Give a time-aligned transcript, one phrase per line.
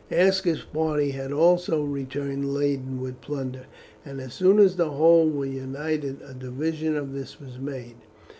[0.11, 3.67] Aska's party had also returned laden with plunder,
[4.03, 7.97] and as soon as the whole were united a division of this was made.